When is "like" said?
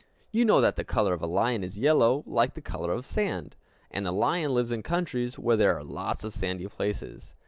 2.25-2.55